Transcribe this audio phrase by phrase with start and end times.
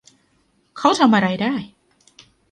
[0.77, 1.53] เขาทำอะไรได้